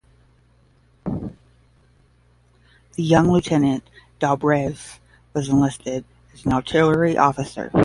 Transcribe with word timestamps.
The 1.05 3.03
young 3.03 3.29
lieutenant 3.31 3.87
Dobrev 4.19 4.97
was 5.35 5.47
enlisted 5.47 6.05
as 6.33 6.43
an 6.43 6.53
artillery 6.53 7.15
officer. 7.19 7.69